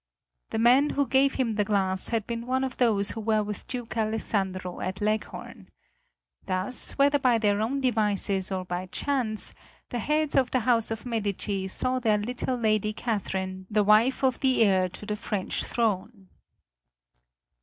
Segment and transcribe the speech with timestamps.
[0.49, 3.67] The man who gave him the glass had been one of those who were with
[3.67, 5.69] Duke Alessandro at Leghorn.
[6.47, 9.53] Thus, whether by their own devices or by chance,
[9.89, 14.39] the heads of the house of Medici saw their little Lady Catherine the wife of
[14.39, 16.29] the heir to the French throne.